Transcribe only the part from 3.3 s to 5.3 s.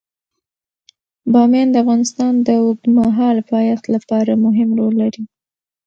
پایښت لپاره مهم رول لري.